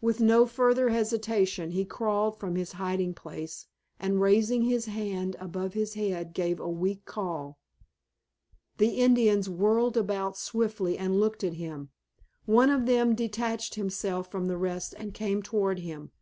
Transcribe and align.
With 0.00 0.18
no 0.18 0.46
further 0.46 0.88
hesitation 0.88 1.72
he 1.72 1.84
crawled 1.84 2.38
from 2.40 2.54
his 2.56 2.72
hiding 2.72 3.12
place 3.12 3.66
and 4.00 4.18
raising 4.18 4.62
his 4.62 4.86
hand 4.86 5.36
above 5.38 5.74
his 5.74 5.92
head 5.92 6.32
gave 6.32 6.58
a 6.58 6.70
weak 6.70 7.04
call. 7.04 7.58
The 8.78 8.98
Indians 9.02 9.50
whirled 9.50 9.98
about 9.98 10.38
swiftly 10.38 10.96
and 10.96 11.20
looked 11.20 11.44
at 11.44 11.52
him. 11.60 11.90
One 12.46 12.70
of 12.70 12.86
them 12.86 13.14
detached 13.14 13.74
himself 13.74 14.30
from 14.30 14.46
the 14.48 14.56
rest 14.56 14.94
and 14.96 15.12
came 15.12 15.42
toward 15.42 15.80
him. 15.80 16.12